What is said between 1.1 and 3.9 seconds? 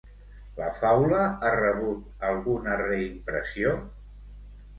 ha rebut alguna reimpressió?